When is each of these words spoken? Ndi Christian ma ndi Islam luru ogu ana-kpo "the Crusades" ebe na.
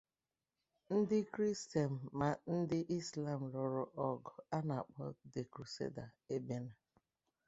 Ndi 0.97 1.19
Christian 1.33 1.93
ma 2.19 2.29
ndi 2.59 2.79
Islam 2.99 3.41
luru 3.53 3.83
ogu 4.07 4.33
ana-kpo 4.57 5.03
"the 5.33 5.41
Crusades" 5.53 6.13
ebe 6.35 6.55
na. 6.65 6.73